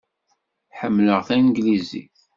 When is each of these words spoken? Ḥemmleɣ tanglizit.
Ḥemmleɣ 0.79 1.19
tanglizit. 1.27 2.17